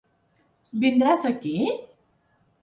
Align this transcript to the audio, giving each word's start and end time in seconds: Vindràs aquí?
Vindràs 0.85 1.27
aquí? 1.31 1.53